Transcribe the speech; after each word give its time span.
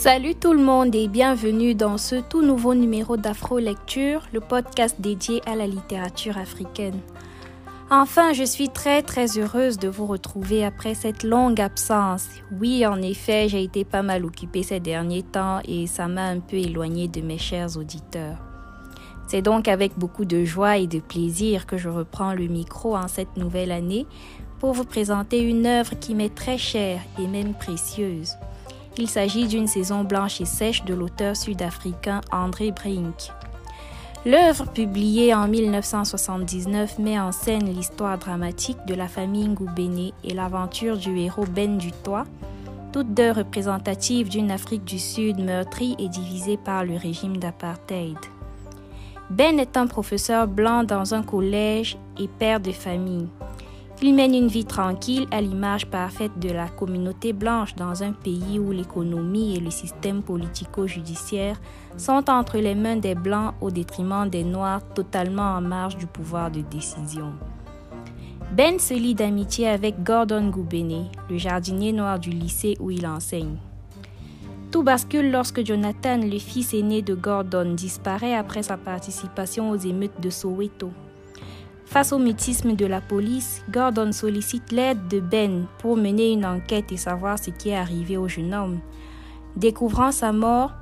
Salut 0.00 0.36
tout 0.36 0.52
le 0.52 0.62
monde 0.62 0.94
et 0.94 1.08
bienvenue 1.08 1.74
dans 1.74 1.98
ce 1.98 2.14
tout 2.14 2.40
nouveau 2.40 2.72
numéro 2.72 3.16
d'Afro 3.16 3.58
Lecture, 3.58 4.22
le 4.32 4.38
podcast 4.38 4.94
dédié 5.00 5.42
à 5.44 5.56
la 5.56 5.66
littérature 5.66 6.38
africaine. 6.38 7.00
Enfin, 7.90 8.32
je 8.32 8.44
suis 8.44 8.68
très 8.68 9.02
très 9.02 9.40
heureuse 9.40 9.76
de 9.76 9.88
vous 9.88 10.06
retrouver 10.06 10.64
après 10.64 10.94
cette 10.94 11.24
longue 11.24 11.60
absence. 11.60 12.28
Oui, 12.60 12.86
en 12.86 13.02
effet, 13.02 13.48
j'ai 13.48 13.64
été 13.64 13.84
pas 13.84 14.02
mal 14.02 14.24
occupée 14.24 14.62
ces 14.62 14.78
derniers 14.78 15.24
temps 15.24 15.58
et 15.66 15.88
ça 15.88 16.06
m'a 16.06 16.26
un 16.26 16.38
peu 16.38 16.58
éloignée 16.58 17.08
de 17.08 17.20
mes 17.20 17.38
chers 17.38 17.76
auditeurs. 17.76 18.38
C'est 19.26 19.42
donc 19.42 19.66
avec 19.66 19.98
beaucoup 19.98 20.26
de 20.26 20.44
joie 20.44 20.78
et 20.78 20.86
de 20.86 21.00
plaisir 21.00 21.66
que 21.66 21.76
je 21.76 21.88
reprends 21.88 22.34
le 22.34 22.46
micro 22.46 22.96
en 22.96 23.08
cette 23.08 23.36
nouvelle 23.36 23.72
année 23.72 24.06
pour 24.60 24.74
vous 24.74 24.84
présenter 24.84 25.42
une 25.42 25.66
œuvre 25.66 25.98
qui 25.98 26.14
m'est 26.14 26.32
très 26.32 26.56
chère 26.56 27.00
et 27.18 27.26
même 27.26 27.54
précieuse. 27.54 28.36
Il 28.98 29.08
s'agit 29.08 29.46
d'une 29.46 29.68
saison 29.68 30.02
blanche 30.02 30.40
et 30.40 30.44
sèche 30.44 30.84
de 30.84 30.92
l'auteur 30.92 31.36
sud-africain 31.36 32.20
André 32.32 32.72
Brink. 32.72 33.30
L'œuvre 34.26 34.66
publiée 34.66 35.32
en 35.32 35.46
1979 35.46 36.98
met 36.98 37.20
en 37.20 37.30
scène 37.30 37.72
l'histoire 37.72 38.18
dramatique 38.18 38.78
de 38.88 38.94
la 38.94 39.06
famille 39.06 39.46
Ngoubéné 39.46 40.12
et 40.24 40.34
l'aventure 40.34 40.98
du 40.98 41.16
héros 41.16 41.46
Ben 41.46 41.78
Dutoit, 41.78 42.24
toutes 42.92 43.14
deux 43.14 43.30
représentatives 43.30 44.28
d'une 44.28 44.50
Afrique 44.50 44.84
du 44.84 44.98
Sud 44.98 45.38
meurtrie 45.38 45.94
et 46.00 46.08
divisée 46.08 46.56
par 46.56 46.84
le 46.84 46.96
régime 46.96 47.36
d'apartheid. 47.36 48.18
Ben 49.30 49.60
est 49.60 49.76
un 49.76 49.86
professeur 49.86 50.48
blanc 50.48 50.82
dans 50.82 51.14
un 51.14 51.22
collège 51.22 51.96
et 52.18 52.26
père 52.26 52.58
de 52.58 52.72
famille. 52.72 53.28
Il 54.00 54.14
mène 54.14 54.32
une 54.32 54.46
vie 54.46 54.64
tranquille 54.64 55.26
à 55.32 55.40
l'image 55.40 55.86
parfaite 55.86 56.38
de 56.38 56.50
la 56.50 56.68
communauté 56.68 57.32
blanche 57.32 57.74
dans 57.74 58.04
un 58.04 58.12
pays 58.12 58.60
où 58.60 58.70
l'économie 58.70 59.56
et 59.56 59.60
le 59.60 59.72
système 59.72 60.22
politico-judiciaire 60.22 61.60
sont 61.96 62.30
entre 62.30 62.58
les 62.58 62.76
mains 62.76 62.96
des 62.96 63.16
blancs 63.16 63.54
au 63.60 63.72
détriment 63.72 64.28
des 64.30 64.44
noirs 64.44 64.82
totalement 64.94 65.56
en 65.56 65.60
marge 65.60 65.96
du 65.96 66.06
pouvoir 66.06 66.52
de 66.52 66.60
décision. 66.60 67.32
Ben 68.56 68.78
se 68.78 68.94
lie 68.94 69.16
d'amitié 69.16 69.66
avec 69.68 70.04
Gordon 70.04 70.48
Goubene, 70.48 71.06
le 71.28 71.36
jardinier 71.36 71.92
noir 71.92 72.20
du 72.20 72.30
lycée 72.30 72.76
où 72.78 72.92
il 72.92 73.04
enseigne. 73.04 73.56
Tout 74.70 74.84
bascule 74.84 75.32
lorsque 75.32 75.66
Jonathan, 75.66 76.18
le 76.18 76.38
fils 76.38 76.72
aîné 76.72 77.02
de 77.02 77.14
Gordon, 77.14 77.74
disparaît 77.74 78.36
après 78.36 78.62
sa 78.62 78.76
participation 78.76 79.70
aux 79.70 79.76
émeutes 79.76 80.20
de 80.20 80.30
Soweto. 80.30 80.92
Face 81.88 82.12
au 82.12 82.18
mutisme 82.18 82.76
de 82.76 82.84
la 82.84 83.00
police, 83.00 83.62
Gordon 83.70 84.12
sollicite 84.12 84.72
l'aide 84.72 85.08
de 85.08 85.20
Ben 85.20 85.64
pour 85.78 85.96
mener 85.96 86.32
une 86.32 86.44
enquête 86.44 86.92
et 86.92 86.98
savoir 86.98 87.38
ce 87.38 87.48
qui 87.48 87.70
est 87.70 87.76
arrivé 87.76 88.18
au 88.18 88.28
jeune 88.28 88.52
homme. 88.52 88.80
Découvrant 89.56 90.12
sa 90.12 90.30
mort, 90.30 90.72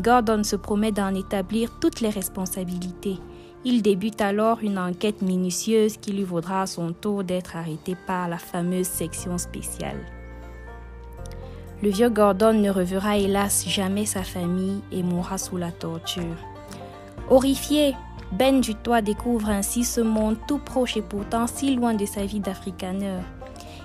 Gordon 0.00 0.42
se 0.42 0.56
promet 0.56 0.90
d'en 0.90 1.14
établir 1.14 1.78
toutes 1.80 2.00
les 2.00 2.08
responsabilités. 2.08 3.18
Il 3.66 3.82
débute 3.82 4.22
alors 4.22 4.60
une 4.62 4.78
enquête 4.78 5.20
minutieuse 5.20 5.98
qui 5.98 6.12
lui 6.12 6.24
vaudra 6.24 6.62
à 6.62 6.66
son 6.66 6.94
tour 6.94 7.24
d'être 7.24 7.56
arrêté 7.56 7.94
par 8.06 8.30
la 8.30 8.38
fameuse 8.38 8.86
section 8.86 9.36
spéciale. 9.36 10.00
Le 11.82 11.90
vieux 11.90 12.08
Gordon 12.08 12.54
ne 12.54 12.70
reverra 12.70 13.18
hélas 13.18 13.68
jamais 13.68 14.06
sa 14.06 14.22
famille 14.22 14.80
et 14.90 15.02
mourra 15.02 15.36
sous 15.36 15.58
la 15.58 15.72
torture. 15.72 16.38
Horrifié, 17.28 17.94
ben 18.38 18.60
Dutoit 18.60 19.00
découvre 19.00 19.48
ainsi 19.48 19.84
ce 19.84 20.00
monde 20.00 20.36
tout 20.48 20.58
proche 20.58 20.96
et 20.96 21.02
pourtant 21.02 21.46
si 21.46 21.76
loin 21.76 21.94
de 21.94 22.04
sa 22.04 22.24
vie 22.24 22.40
d'africaneur. 22.40 23.22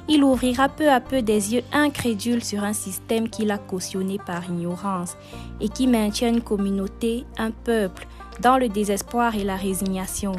Il 0.07 0.23
ouvrira 0.23 0.69
peu 0.69 0.89
à 0.89 0.99
peu 0.99 1.21
des 1.21 1.53
yeux 1.53 1.61
incrédules 1.71 2.43
sur 2.43 2.63
un 2.63 2.73
système 2.73 3.29
qu'il 3.29 3.51
a 3.51 3.59
cautionné 3.59 4.17
par 4.17 4.49
ignorance 4.49 5.15
et 5.61 5.69
qui 5.69 5.85
maintient 5.85 6.29
une 6.29 6.41
communauté, 6.41 7.25
un 7.37 7.51
peuple, 7.51 8.07
dans 8.41 8.57
le 8.57 8.69
désespoir 8.69 9.35
et 9.35 9.43
la 9.43 9.55
résignation. 9.55 10.31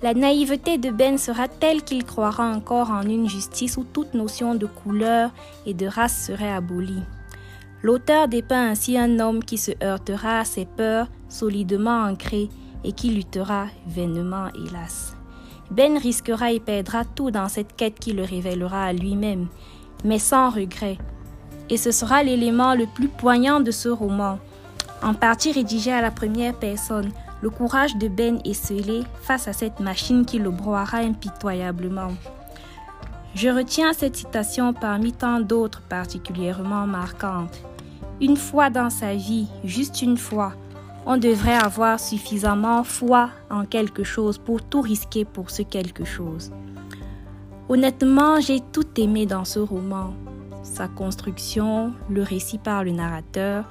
La 0.00 0.14
naïveté 0.14 0.78
de 0.78 0.90
Ben 0.90 1.18
sera 1.18 1.48
telle 1.48 1.82
qu'il 1.82 2.04
croira 2.04 2.48
encore 2.48 2.92
en 2.92 3.02
une 3.02 3.28
justice 3.28 3.76
où 3.78 3.84
toute 3.84 4.14
notion 4.14 4.54
de 4.54 4.66
couleur 4.66 5.32
et 5.66 5.74
de 5.74 5.86
race 5.86 6.26
serait 6.26 6.52
abolie. 6.52 7.02
L'auteur 7.82 8.28
dépeint 8.28 8.70
ainsi 8.70 8.96
un 8.96 9.18
homme 9.18 9.42
qui 9.42 9.58
se 9.58 9.72
heurtera 9.82 10.38
à 10.38 10.44
ses 10.44 10.66
peurs 10.66 11.08
solidement 11.28 12.04
ancrées 12.04 12.48
et 12.84 12.92
qui 12.92 13.10
luttera 13.10 13.66
vainement, 13.86 14.48
hélas. 14.54 15.16
Ben 15.70 15.98
risquera 15.98 16.52
et 16.52 16.60
perdra 16.60 17.04
tout 17.04 17.30
dans 17.30 17.48
cette 17.48 17.76
quête 17.76 17.98
qui 17.98 18.12
le 18.12 18.22
révélera 18.22 18.84
à 18.84 18.92
lui-même, 18.92 19.48
mais 20.04 20.18
sans 20.18 20.50
regret. 20.50 20.98
Et 21.68 21.76
ce 21.76 21.90
sera 21.90 22.22
l'élément 22.22 22.74
le 22.74 22.86
plus 22.86 23.08
poignant 23.08 23.60
de 23.60 23.70
ce 23.70 23.88
roman. 23.88 24.38
En 25.02 25.14
partie 25.14 25.52
rédigé 25.52 25.92
à 25.92 26.00
la 26.00 26.10
première 26.10 26.54
personne, 26.54 27.10
le 27.42 27.50
courage 27.50 27.96
de 27.96 28.08
Ben 28.08 28.40
est 28.44 28.54
scellé 28.54 29.02
face 29.22 29.46
à 29.46 29.52
cette 29.52 29.78
machine 29.78 30.24
qui 30.24 30.38
le 30.38 30.50
broiera 30.50 30.98
impitoyablement. 30.98 32.12
Je 33.34 33.48
retiens 33.48 33.92
cette 33.92 34.16
citation 34.16 34.72
parmi 34.72 35.12
tant 35.12 35.40
d'autres 35.40 35.82
particulièrement 35.82 36.86
marquantes. 36.86 37.62
Une 38.20 38.36
fois 38.36 38.70
dans 38.70 38.90
sa 38.90 39.14
vie, 39.14 39.46
juste 39.62 40.02
une 40.02 40.16
fois, 40.16 40.54
on 41.10 41.16
devrait 41.16 41.56
avoir 41.56 41.98
suffisamment 41.98 42.84
foi 42.84 43.30
en 43.48 43.64
quelque 43.64 44.04
chose 44.04 44.36
pour 44.36 44.62
tout 44.62 44.82
risquer 44.82 45.24
pour 45.24 45.48
ce 45.48 45.62
quelque 45.62 46.04
chose. 46.04 46.52
Honnêtement, 47.70 48.40
j'ai 48.40 48.60
tout 48.60 48.86
aimé 48.98 49.24
dans 49.24 49.46
ce 49.46 49.58
roman. 49.58 50.12
Sa 50.62 50.86
construction, 50.86 51.94
le 52.10 52.22
récit 52.22 52.58
par 52.58 52.84
le 52.84 52.90
narrateur, 52.90 53.64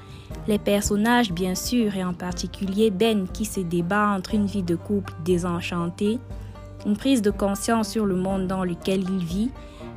les 0.48 0.58
personnages 0.58 1.32
bien 1.32 1.54
sûr 1.54 1.96
et 1.96 2.04
en 2.04 2.16
particulier 2.16 2.90
Ben 2.90 3.28
qui 3.28 3.46
se 3.46 3.60
débat 3.60 4.08
entre 4.18 4.34
une 4.34 4.48
vie 4.48 4.64
de 4.64 4.76
couple 4.76 5.14
désenchantée, 5.24 6.18
une 6.88 6.98
prise 6.98 7.22
de 7.22 7.30
conscience 7.30 7.90
sur 7.90 8.08
le 8.08 8.16
monde 8.16 8.48
dans 8.48 8.64
lequel 8.64 9.02
il 9.02 9.24
vit, 9.24 9.52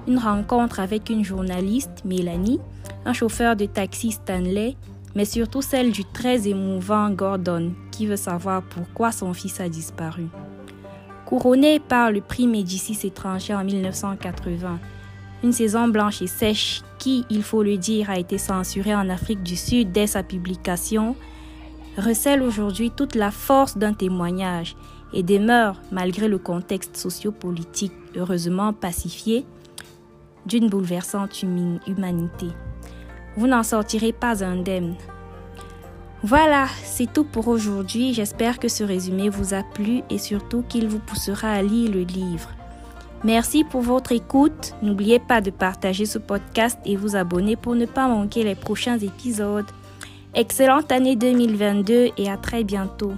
une 0.07 0.19
rencontre 0.19 0.79
avec 0.79 1.09
une 1.09 1.25
journaliste, 1.25 2.05
Mélanie, 2.05 2.61
un 3.07 3.15
chauffeur 3.15 3.57
de 3.57 3.65
taxi 3.65 4.11
Stanley 4.11 4.77
mais 5.15 5.25
surtout 5.25 5.63
celle 5.63 5.93
du 5.93 6.05
très 6.05 6.49
émouvant 6.49 7.11
Gordon 7.11 7.73
qui 7.91 8.07
veut 8.07 8.17
savoir 8.17 8.63
pourquoi 8.63 9.13
son 9.13 9.33
fils 9.33 9.61
a 9.61 9.69
disparu. 9.69 10.27
Couronné 11.27 11.81
par 11.81 12.11
le 12.11 12.21
prix 12.21 12.47
Médicis 12.47 13.07
étranger 13.07 13.55
en 13.55 13.65
1980, 13.65 14.79
une 15.43 15.53
saison 15.53 15.89
blanche 15.89 16.23
et 16.23 16.27
sèche 16.27 16.83
qui, 16.99 17.25
il 17.31 17.43
faut 17.43 17.63
le 17.63 17.77
dire, 17.77 18.11
a 18.11 18.19
été 18.19 18.37
censurée 18.37 18.95
en 18.95 19.09
Afrique 19.09 19.43
du 19.43 19.57
Sud 19.57 19.93
dès 19.93 20.07
sa 20.07 20.23
publication, 20.23 21.17
recèle 21.97 22.43
aujourd'hui 22.43 22.91
toute 22.91 23.15
la 23.15 23.31
force 23.31 23.79
d'un 23.79 23.95
témoignage 23.95 24.77
et 25.13 25.23
demeure, 25.23 25.81
malgré 25.91 26.29
le 26.29 26.39
contexte 26.39 26.97
sociopolitique 26.97 27.93
heureusement 28.17 28.73
pacifié, 28.73 29.45
d'une 30.47 30.69
bouleversante 30.69 31.43
humanité 31.43 32.47
vous 33.37 33.47
n'en 33.47 33.63
sortirez 33.63 34.13
pas 34.13 34.45
indemne. 34.45 34.95
Voilà, 36.23 36.67
c'est 36.85 37.11
tout 37.11 37.25
pour 37.25 37.49
aujourd'hui. 37.49 38.13
J'espère 38.13 38.59
que 38.59 38.69
ce 38.69 38.85
résumé 38.85 39.31
vous 39.31 39.55
a 39.55 39.63
plu 39.63 40.03
et 40.11 40.19
surtout 40.19 40.63
qu'il 40.69 40.87
vous 40.87 40.99
poussera 40.99 41.51
à 41.51 41.63
lire 41.63 41.91
le 41.91 42.01
livre. 42.01 42.51
Merci 43.25 43.65
pour 43.65 43.83
votre 43.83 44.13
écoute. 44.13 44.75
N'oubliez 44.83 45.19
pas 45.19 45.41
de 45.41 45.51
partager 45.51 46.07
ce 46.07 46.19
podcast 46.19 46.79
et 46.85 46.97
vous 46.97 47.17
abonner 47.17 47.57
pour 47.57 47.75
ne 47.75 47.87
pas 47.87 48.09
manquer 48.09 48.45
les 48.45 48.55
prochains 48.55 48.99
épisodes. 48.99 49.67
Excellente 50.35 50.93
année 50.93 51.17
2022 51.17 52.11
et 52.17 52.31
à 52.31 52.37
très 52.37 52.65
bientôt. 52.65 53.13